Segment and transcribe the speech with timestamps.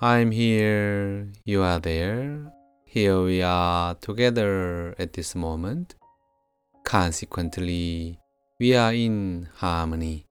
[0.00, 2.52] I'm here, you are there.
[2.84, 5.96] Here we are together at this moment.
[6.84, 8.20] Consequently,
[8.60, 10.28] we are in harmony.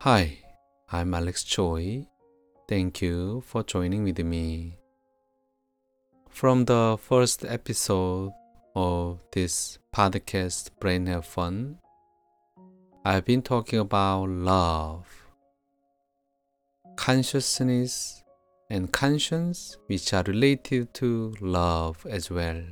[0.00, 0.38] Hi,
[0.90, 2.08] I'm Alex Choi.
[2.68, 4.78] Thank you for joining with me.
[6.28, 8.32] From the first episode
[8.74, 11.78] of this podcast, Brain Have Fun,
[13.04, 15.06] I've been talking about love,
[16.96, 18.24] consciousness,
[18.68, 22.62] and conscience, which are related to love as well.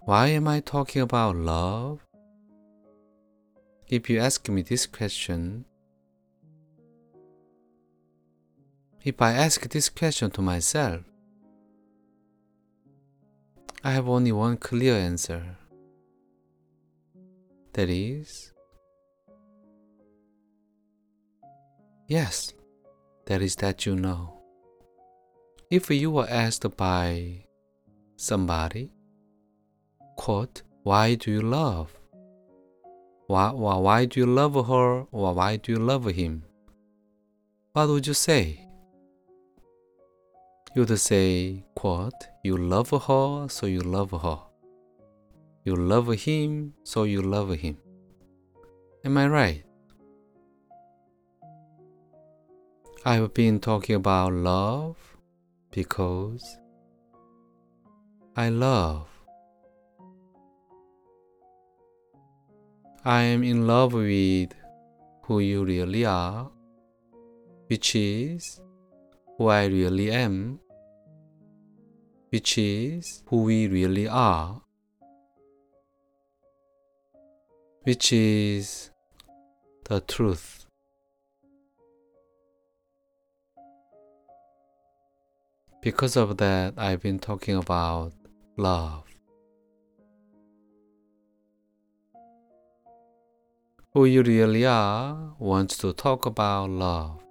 [0.00, 2.00] Why am I talking about love?
[3.88, 5.64] If you ask me this question,
[9.02, 11.02] if I ask this question to myself,
[13.82, 15.56] I have only one clear answer.
[17.74, 18.52] That is,
[22.06, 22.52] yes,
[23.26, 24.40] that is that you know.
[25.70, 27.46] If you were asked by
[28.16, 28.92] somebody,
[30.16, 31.96] quote, why do you love?
[33.26, 36.44] Why, why, why do you love her or why do you love him?
[37.72, 38.60] What would you say?
[40.76, 44.38] You would say, quote, you love her, so you love her.
[45.64, 47.78] You love him, so you love him.
[49.04, 49.64] Am I right?
[53.04, 54.96] I've been talking about love
[55.70, 56.42] because
[58.36, 59.06] I love.
[63.04, 64.52] I am in love with
[65.24, 66.50] who you really are,
[67.66, 68.60] which is
[69.36, 70.60] who I really am,
[72.30, 74.64] which is who we really are.
[77.84, 78.90] which is
[79.84, 80.63] the truth.
[85.84, 88.14] Because of that, I've been talking about
[88.56, 89.04] love.
[93.92, 97.22] Who you really are wants to talk about love.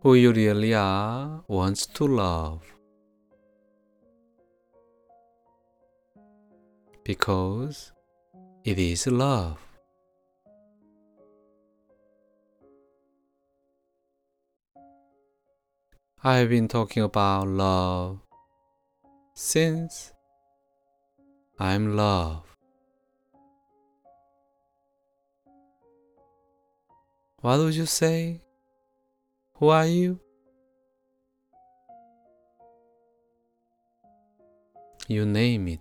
[0.00, 2.62] Who you really are wants to love.
[7.08, 7.90] because
[8.64, 9.67] it is love.
[16.24, 18.18] I've been talking about love
[19.34, 20.12] since
[21.60, 22.42] I'm love.
[27.40, 28.40] What would you say?
[29.58, 30.18] Who are you?
[35.06, 35.80] You name it.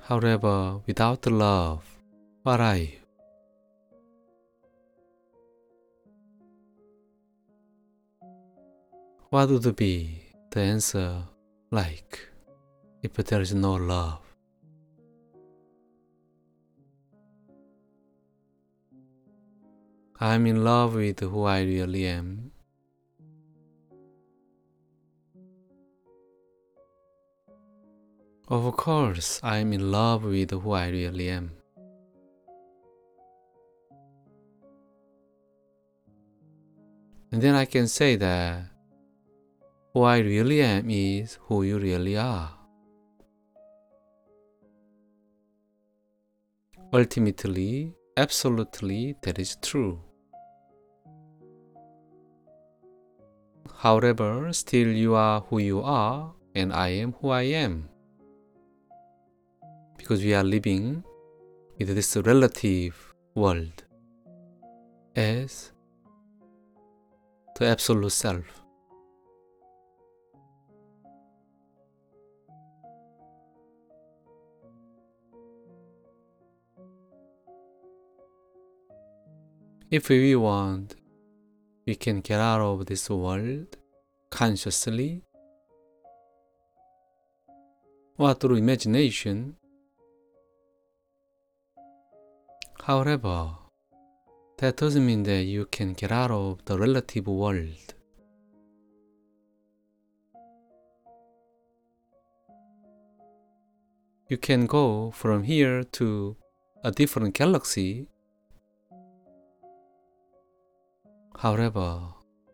[0.00, 1.84] However, without love,
[2.44, 3.03] what are you?
[9.34, 10.20] What would be
[10.52, 11.24] the answer
[11.72, 12.20] like
[13.02, 14.20] if there is no love?
[20.20, 22.52] I'm in love with who I really am.
[28.46, 31.50] Of course, I'm in love with who I really am.
[37.32, 38.73] And then I can say that
[39.94, 42.50] who I really am is who you really are.
[46.92, 50.00] Ultimately, absolutely, that is true.
[53.76, 57.88] However, still you are who you are, and I am who I am
[59.96, 61.04] because we are living
[61.78, 63.84] with this relative world
[65.14, 65.72] as
[67.56, 68.63] the absolute self.
[79.90, 80.96] If we want,
[81.86, 83.76] we can get out of this world
[84.30, 85.22] consciously
[88.18, 89.56] or through imagination
[92.84, 93.48] However,
[94.58, 97.94] that doesn't mean that you can get out of the relative world.
[104.28, 106.36] You can go from here to
[106.82, 108.06] a different galaxy.
[111.38, 112.00] However,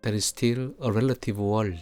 [0.02, 1.78] there is still a relative world.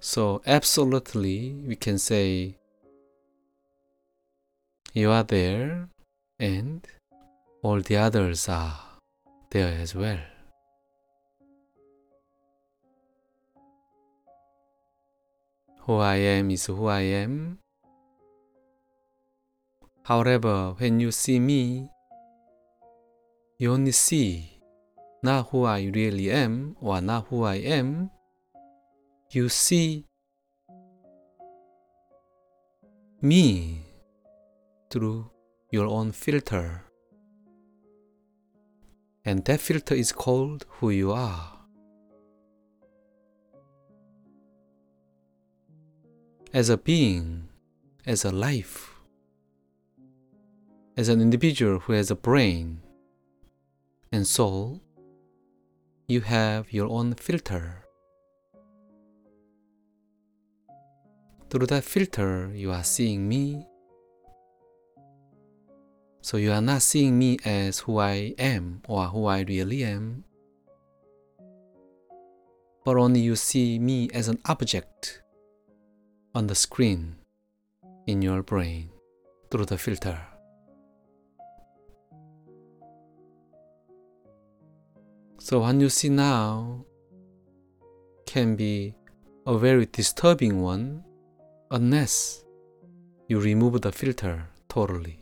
[0.00, 2.56] So, absolutely, we can say
[4.94, 5.88] you are there
[6.38, 6.86] and
[7.62, 8.80] all the others are
[9.50, 10.18] there as well.
[15.80, 17.58] Who I am is who I am.
[20.04, 21.90] However, when you see me,
[23.60, 24.58] you only see
[25.22, 28.10] not who I really am or not who I am.
[29.32, 30.06] You see
[33.20, 33.84] me
[34.90, 35.30] through
[35.70, 36.84] your own filter.
[39.26, 41.58] And that filter is called who you are.
[46.54, 47.50] As a being,
[48.06, 48.94] as a life,
[50.96, 52.80] as an individual who has a brain
[54.12, 54.80] and soul,
[56.08, 57.84] you have your own filter.
[61.48, 63.66] Through that filter, you are seeing me.
[66.22, 70.24] So you are not seeing me as who I am or who I really am,
[72.84, 75.22] but only you see me as an object
[76.34, 77.16] on the screen
[78.06, 78.90] in your brain
[79.50, 80.18] through the filter.
[85.42, 86.84] So, what you see now
[88.26, 88.94] can be
[89.46, 91.02] a very disturbing one
[91.70, 92.44] unless
[93.26, 95.18] you remove the filter totally.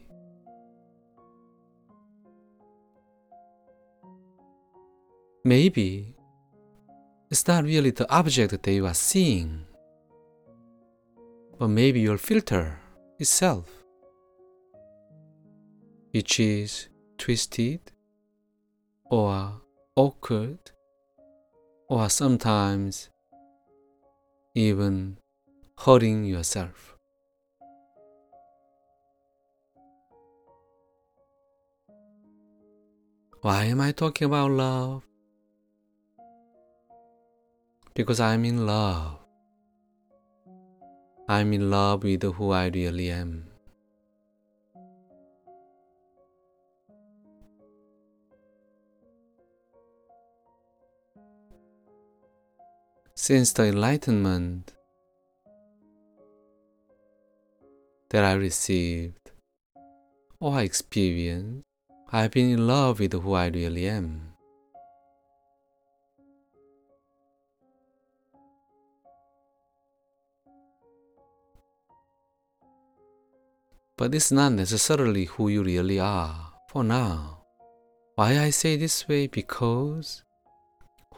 [5.45, 6.17] Maybe
[7.31, 9.67] it's not really the object that you are seeing,
[11.61, 12.81] but maybe your filter
[13.21, 13.71] itself,
[16.11, 16.89] which is
[17.19, 17.93] twisted
[19.05, 19.63] or
[19.99, 20.71] awkward
[21.89, 23.11] or sometimes
[24.55, 25.19] even
[25.77, 26.97] hurting yourself.
[33.43, 35.03] Why am I talking about love?
[37.95, 39.19] Because I'm in love.
[41.29, 43.48] I'm in love with who I really am.
[53.21, 54.73] Since the enlightenment
[58.11, 59.33] that I received
[60.39, 61.65] or experienced,
[62.13, 64.35] I've been in love with who I really am.
[73.97, 77.43] But it's not necessarily who you really are for now.
[78.15, 79.27] Why I say this way?
[79.27, 80.23] Because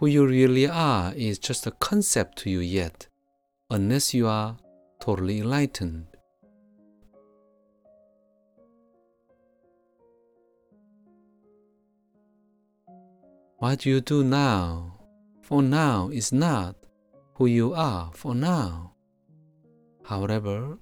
[0.00, 3.06] who you really are is just a concept to you yet,
[3.68, 4.56] unless you are
[4.98, 6.06] totally enlightened.
[13.58, 15.00] What you do now,
[15.42, 16.76] for now, is not
[17.34, 18.94] who you are for now.
[20.02, 20.78] However,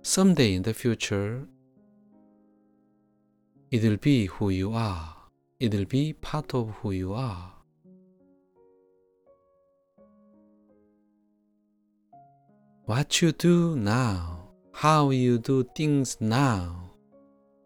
[0.00, 1.46] someday in the future,
[3.70, 5.16] it will be who you are.
[5.60, 7.53] It will be part of who you are.
[12.86, 16.90] What you do now, how you do things now,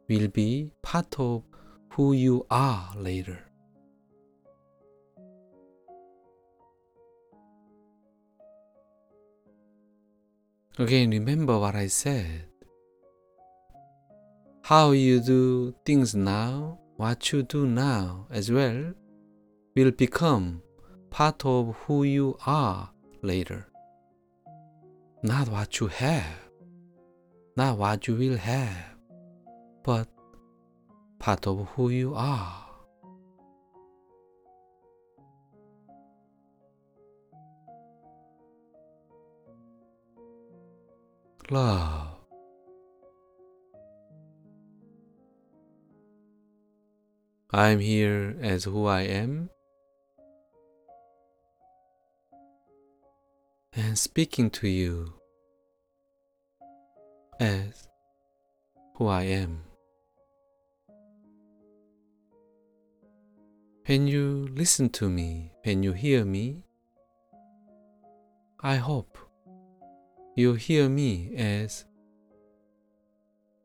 [0.09, 1.43] will be part of
[1.91, 3.41] who you are later.
[10.79, 12.45] Again, remember what I said.
[14.63, 18.95] How you do things now, what you do now as well,
[19.75, 20.63] will become
[21.11, 22.91] part of who you are
[23.23, 23.68] later.
[25.23, 26.49] Not what you have,
[27.57, 28.95] not what you will have,
[29.83, 30.09] but
[31.19, 32.69] part of who you are.
[41.51, 42.09] love.
[47.51, 49.51] I am here as who I am
[53.79, 55.15] and speaking to you
[57.39, 57.87] as
[58.97, 59.63] who I am.
[63.87, 66.65] When you listen to me, when you hear me,
[68.61, 69.17] I hope
[70.35, 71.85] you hear me as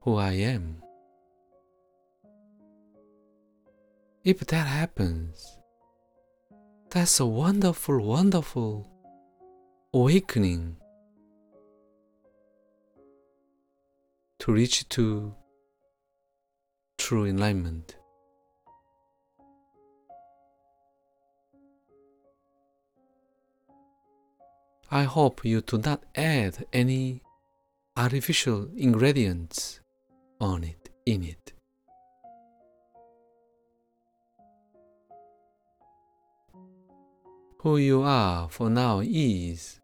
[0.02, 0.84] who I am.
[4.24, 5.58] If that happens,
[6.92, 8.93] that's a wonderful, wonderful
[9.96, 10.76] awakening
[14.40, 15.36] to reach to
[16.98, 17.96] true enlightenment.
[24.90, 27.22] I hope you do not add any
[27.96, 29.80] artificial ingredients
[30.42, 31.54] on it, in it.
[37.60, 39.80] Who you are for now is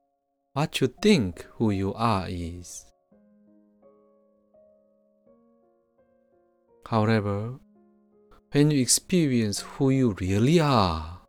[0.60, 2.86] what you think who you are is.
[6.86, 7.54] However,
[8.52, 11.22] when you experience who you really are,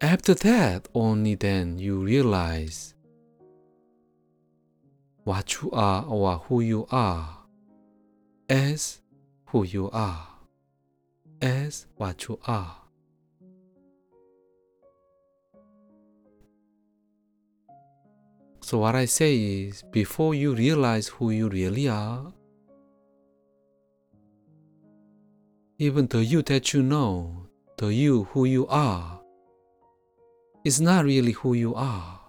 [0.00, 2.94] after that only then you realize
[5.22, 7.44] what you are or who you are
[8.48, 9.00] as
[9.46, 10.26] who you are,
[11.40, 12.89] as what you are.
[18.70, 22.32] So, what I say is before you realize who you really are,
[25.78, 27.48] even the you that you know,
[27.78, 29.20] the you who you are,
[30.64, 32.20] is not really who you are.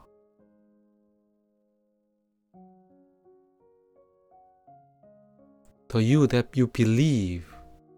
[5.89, 7.45] The you that you believe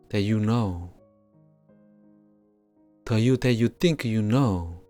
[0.10, 0.92] that you know,
[3.06, 4.82] the you that you think you know,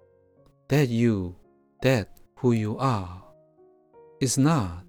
[0.69, 1.35] that you,
[1.83, 3.23] that who you are
[4.23, 4.85] is not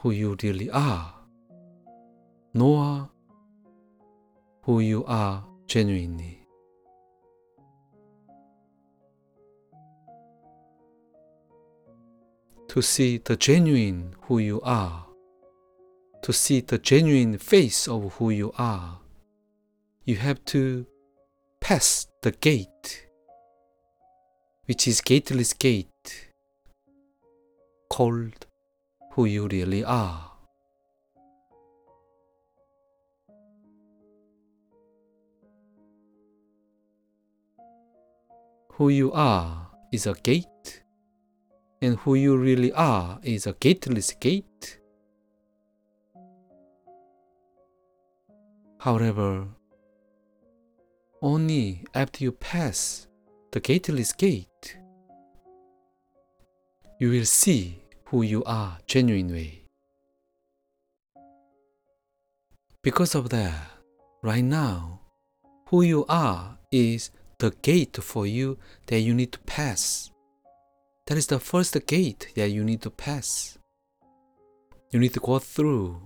[0.00, 1.14] who you really are,
[2.54, 3.08] nor
[4.62, 6.44] who you are genuinely.
[12.70, 15.06] To see the genuine who you are,
[16.22, 18.98] to see the genuine face of who you are,
[20.04, 20.84] you have to
[21.60, 23.06] pass the gate,
[24.66, 26.30] which is gateless gate,
[27.88, 28.47] called
[29.18, 30.30] who you really are.
[38.74, 40.84] Who you are is a gate,
[41.82, 44.78] and who you really are is a gateless gate.
[48.78, 49.48] However,
[51.20, 53.08] only after you pass
[53.50, 54.78] the gateless gate,
[57.00, 59.64] you will see who you are genuinely.
[62.82, 63.54] Because of that,
[64.22, 65.00] right now,
[65.66, 70.10] who you are is the gate for you that you need to pass.
[71.06, 73.58] That is the first gate that you need to pass.
[74.90, 76.00] You need to go through.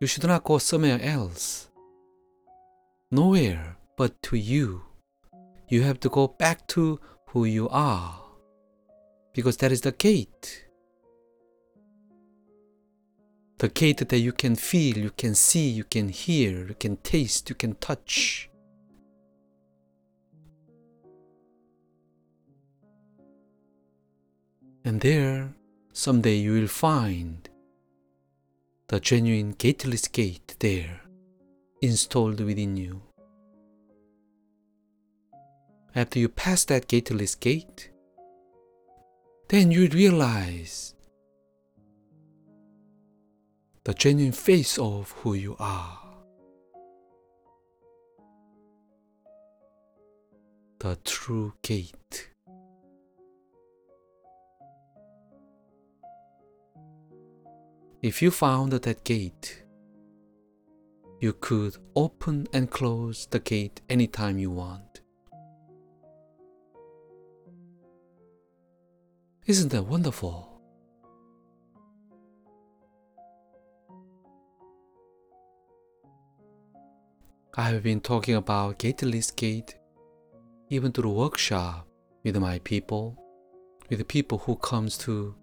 [0.00, 1.68] You should not go somewhere else.
[3.10, 4.82] Nowhere but to you
[5.68, 8.20] you have to go back to who you are
[9.34, 10.64] because that is the gate.
[13.58, 17.48] The gate that you can feel, you can see, you can hear, you can taste,
[17.48, 18.48] you can touch.
[24.84, 25.54] And there,
[25.92, 27.48] someday you will find
[28.88, 31.00] the genuine gateless gate there,
[31.80, 33.02] installed within you.
[35.96, 37.92] After you pass that gateless gate,
[39.48, 40.96] then you realize
[43.84, 46.00] the genuine face of who you are.
[50.80, 52.30] The true gate.
[58.02, 59.62] If you found that gate,
[61.20, 64.93] you could open and close the gate anytime you want.
[69.46, 70.48] Isn't that wonderful?
[77.54, 79.74] I have been talking about gateless gate
[80.70, 81.86] even to the workshop
[82.24, 83.22] with my people,
[83.90, 85.34] with the people who comes to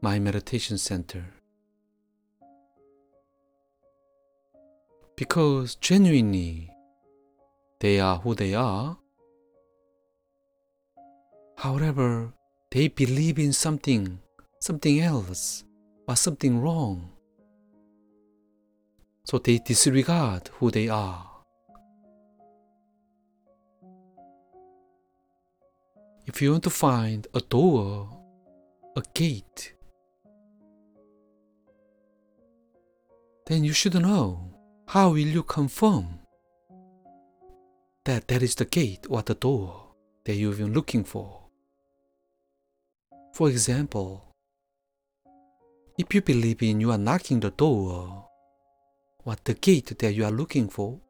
[0.00, 1.24] my meditation center.
[5.16, 6.70] Because genuinely
[7.80, 8.96] they are who they are.
[11.58, 12.32] However,
[12.74, 14.18] they believe in something,
[14.58, 15.62] something else,
[16.08, 17.08] or something wrong.
[19.22, 21.24] So they disregard who they are.
[26.26, 28.08] If you want to find a door,
[28.96, 29.74] a gate,
[33.46, 34.50] then you should know
[34.88, 36.18] how will you confirm
[38.04, 41.43] that that is the gate or the door that you've been looking for.
[43.34, 44.22] For example,
[45.98, 48.28] if you believe in you are knocking the door,
[49.24, 51.00] what the gate that you are looking for,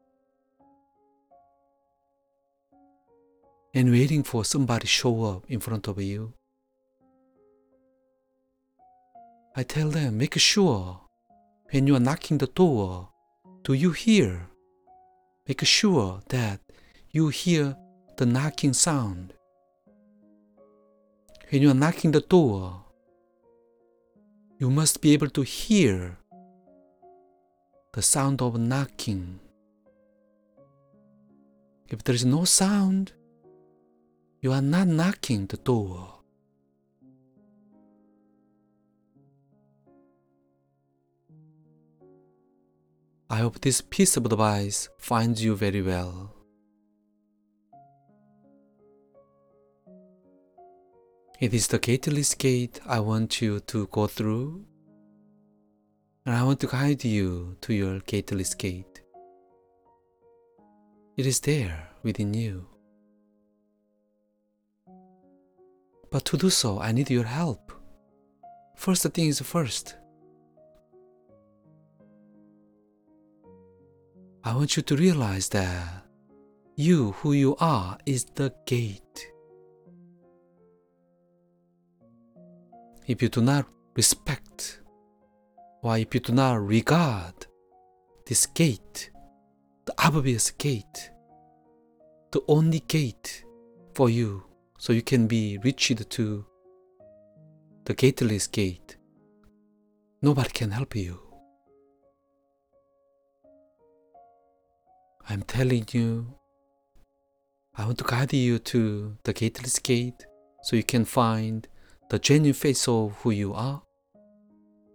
[3.75, 6.33] and waiting for somebody show up in front of you,
[9.55, 11.03] I tell them, make sure
[11.73, 13.11] when you are knocking the door,
[13.65, 14.49] do you hear?
[15.47, 16.61] Make sure that
[17.11, 17.77] you hear
[18.17, 19.35] the knocking sound.
[21.51, 22.85] When you are knocking the door,
[24.59, 26.19] you must be able to hear
[27.93, 29.39] the sound of knocking.
[31.89, 33.13] If there is no sound,
[34.41, 36.11] you are not knocking the door.
[43.31, 46.34] I hope this piece of advice finds you very well.
[51.41, 54.65] It is the gateless gate I want you to go through,
[56.25, 59.03] and I want to guide you to your gateless gate.
[61.17, 62.69] It is there within you.
[66.13, 67.73] But to do so, I need your help.
[68.77, 69.97] First thing is first.
[74.45, 76.05] I want you to realize that
[76.77, 79.34] you, who you are, is the gate.
[83.07, 84.81] If you do not respect,
[85.83, 87.35] or if you do not regard
[88.27, 89.11] this gate,
[89.85, 91.11] the obvious gate,
[92.33, 93.45] the only gate
[93.95, 94.45] for you,
[94.79, 96.47] so you can be reached to
[97.85, 98.97] the gateless gate,
[100.23, 101.21] nobody can help you.
[105.29, 106.35] I'm telling you,
[107.77, 110.25] I want to guide you to the gateless gate
[110.63, 111.69] so you can find
[112.11, 113.83] the genuine face of who you are.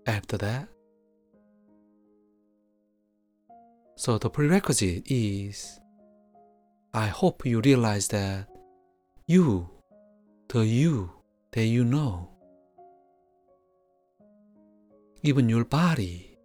[0.05, 0.69] After that,
[3.95, 5.79] so the prerequisite is
[6.93, 8.47] I hope you realize that
[9.27, 9.69] you,
[10.47, 11.11] the you
[11.51, 12.29] that you know,
[15.21, 16.37] even your body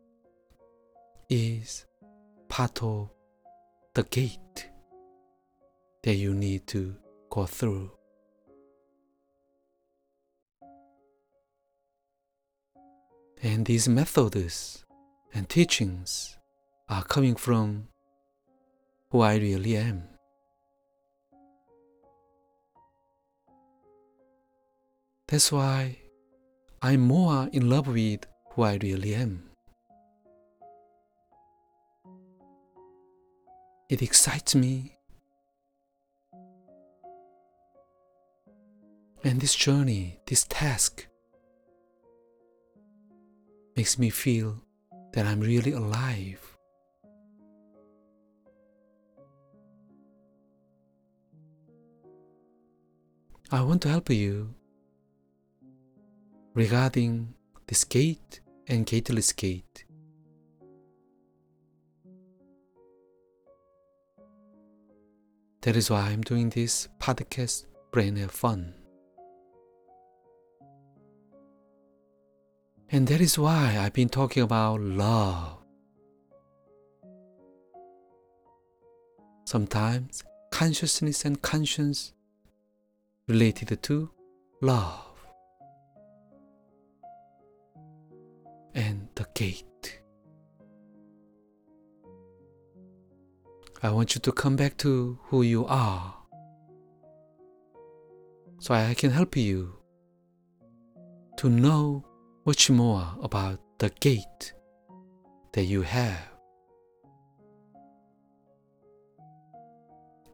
[1.31, 1.87] is
[2.49, 3.09] part of
[3.95, 4.69] the gate
[6.03, 6.95] that you need to
[7.31, 7.91] go through.
[13.42, 14.85] And these methods
[15.35, 16.38] and teachings
[16.88, 17.88] are coming from
[19.11, 20.09] who I really am.
[25.29, 25.99] That's why
[26.83, 29.51] I'm more in love with who I really am.
[33.88, 34.97] It excites me.
[39.23, 41.07] And this journey, this task,
[43.77, 44.63] makes me feel
[45.13, 46.41] that I'm really alive.
[53.51, 54.55] I want to help you
[56.55, 57.35] regarding
[57.67, 59.85] this gate and gateless gate.
[65.63, 68.84] That is why I'm doing this podcast, Brain Have Fun.
[72.95, 75.59] And that is why I've been talking about love.
[79.45, 82.13] Sometimes consciousness and conscience
[83.27, 84.11] related to
[84.61, 85.27] love
[88.77, 90.01] and the gate.
[93.83, 96.15] I want you to come back to who you are
[98.61, 99.75] so I can help you
[101.39, 102.05] to know
[102.45, 104.53] much more about the gate
[105.53, 106.29] that you have.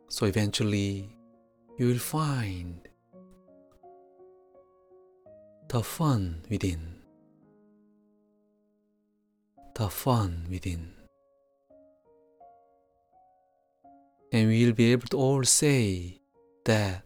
[0.09, 1.16] So eventually
[1.79, 2.88] you will find
[5.68, 6.96] the fun within.
[9.75, 11.01] The fun within.
[14.33, 16.20] and we'll be able to all say
[16.64, 17.03] that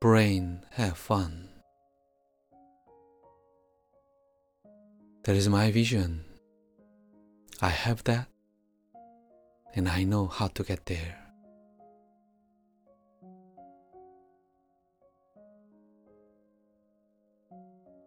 [0.00, 1.48] brain have fun.
[5.24, 6.22] That is my vision.
[7.62, 8.28] I have that
[9.74, 11.16] and I know how to get there.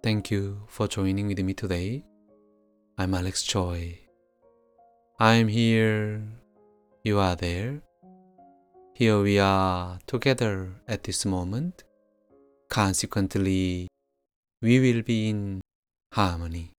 [0.04, 2.06] Thank you for joining with me today.
[3.00, 4.00] I'm Alex Choi.
[5.20, 6.22] I'm here.
[7.04, 7.82] You are there.
[8.94, 11.84] Here we are together at this moment.
[12.70, 13.88] Consequently,
[14.62, 15.62] we will be in
[16.14, 16.77] harmony.